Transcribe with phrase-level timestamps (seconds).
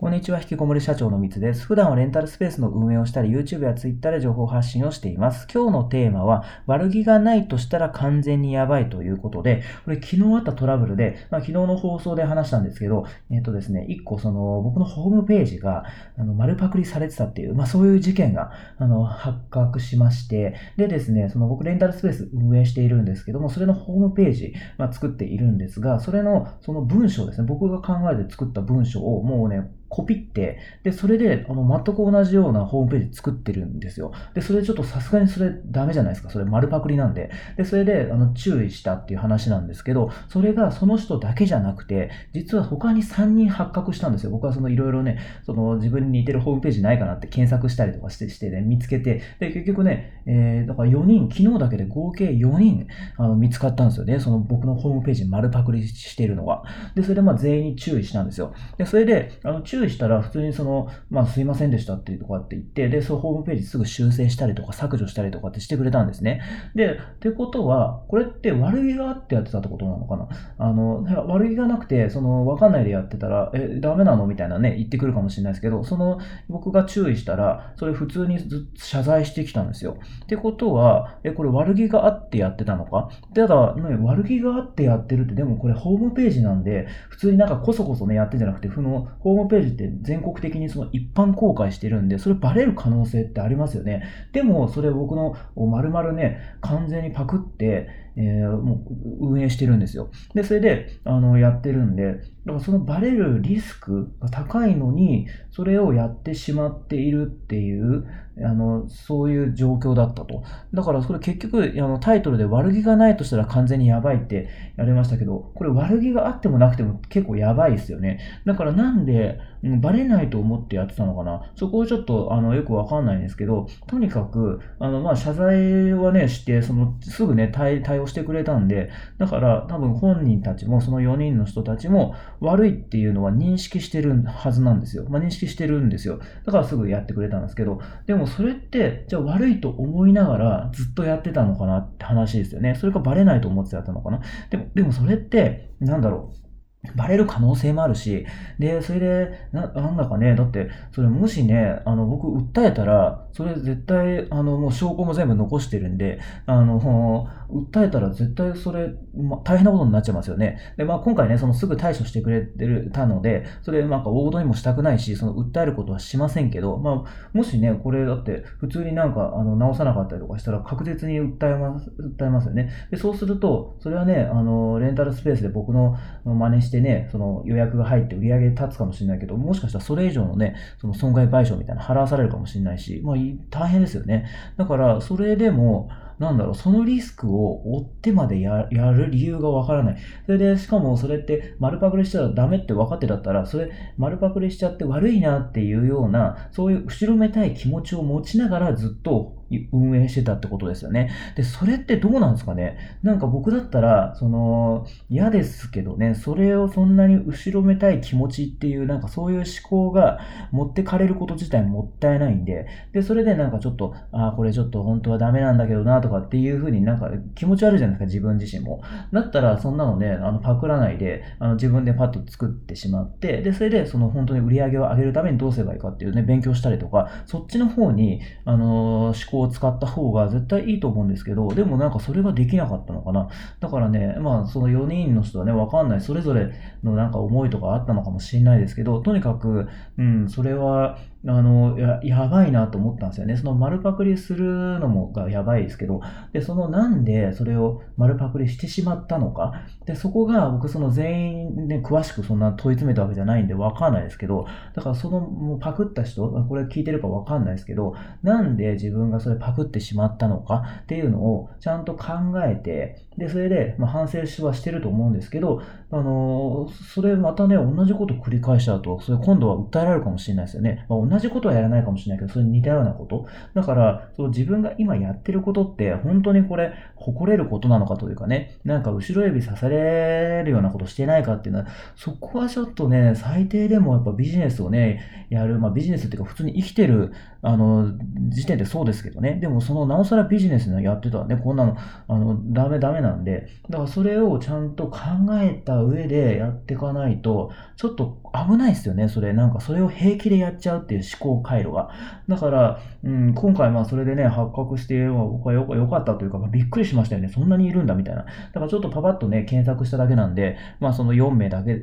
[0.00, 1.66] こんにちは、引きこもり社長のみつです。
[1.66, 5.46] 普段はレンタルスペースの運営をしたり、YouTube や Twitter で情報発信をしています。
[5.52, 15.84] 今日のテーマは、悪気がないとしたら完全にやばいということで、これ昨日あったトラブルで、まあ、昨日の放送で話したんですけど、えっ、とですね、一個その、僕のホームページが、
[16.16, 34.12] あの、丸パクリされてたっていう、まあ、そういう事件が、あの、発覚しまして、でですね、その僕レンタルスペース運営しているんですけども、それのホームページ、まあ、作っているんですが、それの、その文章ですね、僕が考えて作った文章をもうね、コピって、で、それで、あの、全く同じようなホームページ作ってるんですよ。
[34.34, 36.30] で、それちょっとさすがにそれダメじゃないですか。
[36.30, 37.30] それ丸パクリなんで。
[37.56, 44.30] で、それで、あの、注意したっていう話なんですけど、それがその人だけじゃなくて、実は他に3人発覚したんですよ。
[44.30, 54.20] 僕はそのいろいろね、その自分に似てるホームページないかなって検索したりとかしてしてね、見つけて、で、結局ね、えー、だから4人、昨日だけで合計4人、あの、見つかったんですよね。
[54.20, 56.62] その僕のホームページ丸パクリしてるのが。
[56.94, 58.52] で、それでまあ全員に注意したんですよ。
[58.78, 66.42] で、それで、あの、注意注意したら普通にその、まあ、すいませんでしたっていうとこって言って、で、そのホームページすぐ修正したりとか削除したりとかってしてくれたんですね。
[66.74, 70.28] で、ってことは、これって悪気があってやってたってことなのかな？
[70.58, 76.18] あの、悪気がなくて、その、わかんないでやってたら、え、ダメなのみたいなね、言ってくるかもしれないですけど、その、
[76.48, 78.38] 僕が注意したら、それ普通に
[78.76, 79.96] 謝罪してきたんですよ。
[80.24, 83.08] ってことは、え、これ悪気があってやってたのか？
[83.34, 94.02] ただ、ね、悪気があってやってるって、でもこれホームページなんで、普通になんかこそこそね、やってんじゃなくて、その、ホームページって全国的的にその一般公開してるんで、それバレる可能性ってありますよね。
[94.32, 98.84] でも、それ僕の丸々ね、完全にパクって、えー、も
[99.20, 100.10] う運営してるんですよ。
[100.34, 108.06] で、それで、あの、やってるんで、だからそのバレるリスクが高いのに、それをやってしまっているっていう、
[108.42, 110.42] あの、そういう状況だったと。
[110.72, 118.20] だからそれ結局、あの、タイトルで悪気がないとしたら完全にやばいってやりましたけど、これ悪気があってもなくても結構やばいですよね。
[118.46, 135.06] だからなんで、バレないと思ってやってたのかなそこをちょっと、あの、よくわかんないんですけど、とにかく、あの、まあ、謝罪はね、して、その、すぐね、対応してくれたんで、だから多分本人たちも、その4人の人たちも、悪いっていうのは認識してるはずなんですよ。
[135.08, 136.20] まあ、認識してるんですよ。
[136.44, 142.74] だからすぐやってくれたんですけど、でもそれって、じゃあ悪いと思いながらずっとやってたのかなって話ですよね。
[142.74, 144.20] それがバレないと思ってやったのかな。
[144.50, 146.49] でも、でもそれって、なんだろう。
[146.96, 148.26] バレる可能性もあるし、
[148.58, 160.58] で、それで、な、なんだかね、だって、それもしね、あの、僕、訴えたら、それ絶対、あの、もう証拠も全部残してるんで、あの、訴えたら絶対それ、ま、大変なことになっちゃいますよね。
[160.78, 172.70] で、まあ、今回ね、そのすぐ対処してくれてる、たので、それ、なんか、大事にもしたくないし、その、訴えることはしませんけど、まあ、もしね、これ、だって、普通になんか、あの、直さなかったりとかしたら、確実に訴えます、訴えますよね。
[172.90, 183.16] で、そうすると、それはね、あの、レンタルスペースで僕の真似して、してね、その予約が入って売り上げ立つかもしれないけど、もしかしたらそれ以上のね、その損害賠償みたいな払わされるかもしれないし、まあ
[183.50, 184.26] 大変ですよね。
[184.56, 189.96] だから、それでも、なんだろう、そのリスクを追ってまでやる理由がわからない。
[190.26, 199.40] それで、しかもそれって丸パクリしたらダメって分かってだったら、それ丸パクリしちゃって悪いなっていうような、そういう後ろめたい気持ちを持ちながらずっと
[199.72, 201.10] 運営してたってことですよね。
[201.34, 202.98] で、それってどうなんですかね？
[203.02, 210.20] なんか僕だったら、その、嫌ですけどね、それをそんなに後ろめたい気持ちっていう、なんかそういう思考が
[210.52, 218.82] 持ってかれること自体もったいないんで、で、それでなんかちょっと、ああ、これちょっと本当はダメなんだけどなとかっていうふうになんか気持ち悪いじゃないですか、自分自身も。
[219.12, 233.28] だったらそんなのね、あの、パクらないで、あの、自分でパッと作ってしまって、で、それでその本当に売り上げを上げるためにどうすればいいかっていうね、勉強したりとか、そっちの方に、あの、思考を使った方が絶対いいと思うんですけど、でもなんかそれができなかったのかな。
[233.60, 236.00] だからね、まあその4人の人はね、わかんない。
[236.00, 243.36] それぞれのなんか思いとかあったのかもしれないですけど、とにかく、うん、それは、あの、や、やばいなと思ったんですよね。
[243.36, 245.99] その丸パクリするのもがやばいですけど、
[246.32, 249.52] で、そのなんでそれを丸パクリしてしまったのか？
[249.86, 260.64] で、そこが僕その全員ね、詳しくそんな問い詰めたわけじゃないんでわかんないですけど、だからそのもうパクった人、これ聞いてるかわかんないですけど、なんで自分がそれパクってしまったのか？
[260.82, 262.08] っていうのをちゃんと考
[262.46, 265.60] えて、で、それで、まあ、反省はしてると思うんですけど、
[265.92, 270.86] あのそれまたね、同じこと繰り返しちゃうと、それ今度は訴えられるかもしれないですよね。
[270.88, 273.26] まあ同じことはやらないかもしれないけど、それに似たようなこと。
[273.54, 281.66] だから、そう自分が今やってることって、本当にこれ、誇れることなのかというかね、なんか後ろ指さされるようなことしてないかっていうのは、
[281.96, 287.92] そこはちょっとね、最低でもやっぱビジネスをね、やる、まあビジネスっていうか普通に生きてる、あの、
[288.28, 291.76] 時点でそうですけどね、でもその、なおさらビジネスのやってたらね、こんなの、
[292.06, 294.98] あの、ダメダメなんで、だからそれをちゃんと考
[295.40, 299.32] えた上でやっていかないと、ちょっと、危ないですよね、それ。
[299.32, 301.90] なんかそれを平気でやっちゃうっていう思考回路が。
[302.28, 307.28] だから、うん、今回まあそれでね、発覚して、僕はよかったというか、まあ、びっくりしましたよね。
[307.28, 308.24] そんなにいるんだみたいな。
[308.24, 311.80] だからちょっとパパッとね、検索しただけなんで、まあその4名だけ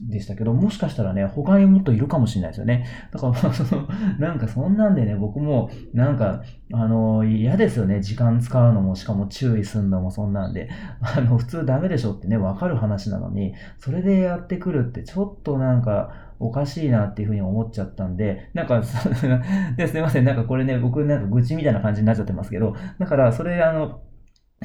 [0.00, 2.86] でしたけど、もしかしたらね、他にもっといるかもしれないですよね。
[3.10, 3.88] だから その、
[4.18, 6.42] なんかそんなんでね、僕も、なんか、
[6.72, 8.00] あの、嫌ですよね。
[8.00, 10.68] 時間使うのも、しかも注意すんのもそんなんで。
[11.00, 18.82] あの、普通ダメでしょってね、わかる話なのに、それでやってくるってちょっとなんか、おかしいなっていうふうに思っちゃったんで、なんか、
[19.76, 24.00] ですいません、なんかこれね、僕なんか愚痴みたいな感じになっちゃってますけど、だからそれあの、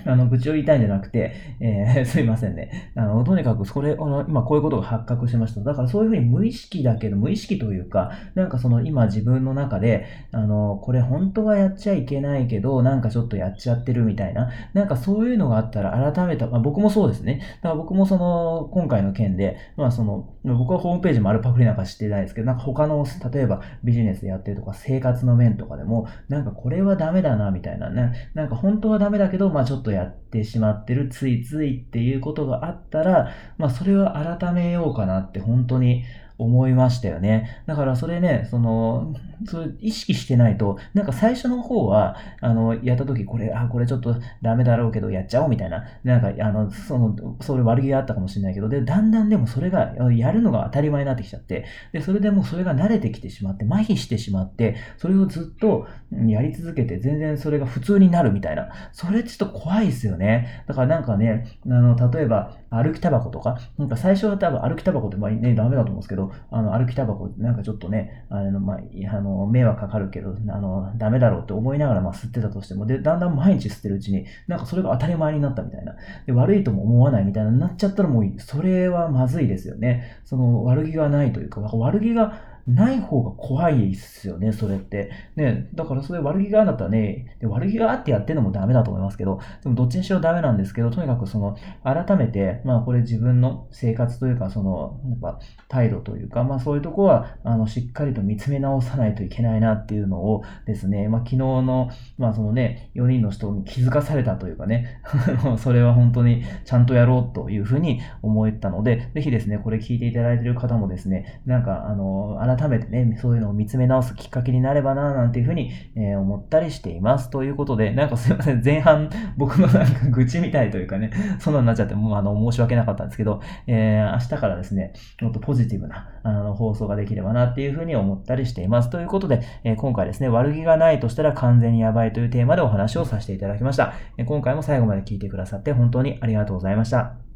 [0.06, 2.92] あの、愚痴を言いたいんじゃなくて、えー、 すいませんね。
[2.96, 5.62] あの、とにかく、それ、あの、今こういうことが発覚しました。
[5.62, 17.42] だからそういうふうに無意識だけど、無意識というか、なんかその今自分の中で、あの、これ本当はやっちゃいけないけど、なんかちょっとやっちゃってるみたいな、なんかそういうのがあったら改めた、まあ僕もそうですね。
[17.62, 28.30] だから僕もその、今回の件で、まあその、僕はホームページも丸パクリなんかしてないですけど、なんか他の、例えばビジネスでやってるとか、生活の面とかでも、なんかこれはダメだな、みたいなね。
[28.34, 36.04] なんか本当はダメだけど、まあちょっとやってしまってる、ついついっていうことがあったら、まあそれは改めようかなって本当に
[36.38, 37.64] 思いましたよね。
[37.66, 39.14] だからそれね、その、
[39.46, 55.88] そ意識してないと、なんか最初の方は、あの、やった時これ、あ、これちょっとダメだろうけどやっちゃおうみたいな、なんか、あの、その、それ悪気があったかもしれないけど、で、だんだんでもそれが、やるのが当たり前になってきちゃって、で、それでもうそれが慣れてきてしまって、麻痺してしまって、それをずっと
[56.28, 60.64] やり続けて、全然それが普通になるみたいな、それちょっと怖いですよね。
[60.68, 68.78] だからなんかね、あの、例えば、歩きタバコとか、なんか最初は多分歩きタバコってまあね、ダメだと思うんですけど、あの、歩きタバコなんかちょっとね、あの、まあ、
[69.16, 75.96] あの、迷惑かかるけど、あの、ダメだろうって思いながらまあ吸ってたとしても、で、だんだん毎日吸ってるうちに、なんかそれが当たり前になったみたいな。
[76.26, 80.20] で、悪いとも思わないみたいななっちゃったらもう、それはまずいですよね。
[80.26, 85.12] その悪気がないというか、悪気がない方が怖いっすよね、それって。
[85.36, 105.02] ね、だからそれ悪気があるんだったらね、で悪気があってやってるのもダメだと思いますけど、でもどっちにしろダメなんですけど、とにかくその、改めて、まあこれ自分の生活というか、その、やっぱ態度というか、まあそういうとこは、あの、しっかりと見つめ直さないといけないなっていうのをですね、まあ昨日の、まあそのね、4人の人に気づかされたというかね、
[105.60, 117.30] それは本当にちゃんとやろうというふうに思ったので、ぜひですね、これ聞いていただいている方もですね、なんか、あの、改めてね、そういうのを見つめ直すきっかけになればな、なんていうふうに、えー、思ったりしています。
[117.30, 128.90] ということで、なんかすいません、前半、 僕のなんか愚痴みたいというかね、そんなになっちゃって、もうあの、申し訳なかったんですけど、えー、明日からですね、もっとポジティブな、あの、放送ができればなっていうふうに思ったりしています。
[128.90, 133.94] ということで、えー、今回ですね、悪気がないとしたら完全にやばいというテーマでお話をさせていただきました。
[134.18, 137.35] え今回も最後まで聞いてくださって本当にありがとうございました。